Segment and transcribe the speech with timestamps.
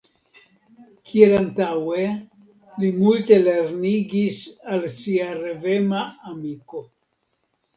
[1.09, 2.05] Kiel antaŭe,
[2.85, 4.41] li multe lernigis
[4.77, 6.83] al sia revema amiko.